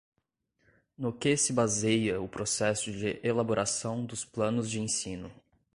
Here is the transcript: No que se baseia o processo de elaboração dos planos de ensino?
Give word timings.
No 0.97 1.13
que 1.13 1.37
se 1.37 1.53
baseia 1.53 2.19
o 2.19 2.27
processo 2.27 2.91
de 2.91 3.19
elaboração 3.21 4.03
dos 4.03 4.25
planos 4.25 4.67
de 4.67 4.79
ensino? 4.81 5.31